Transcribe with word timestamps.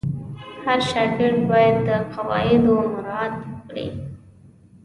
هر 0.65 0.79
شاګرد 0.91 1.39
باید 1.51 1.77
د 1.87 1.89
قواعدو 2.13 2.75
مراعت 2.93 3.33
وکړي. 3.45 3.87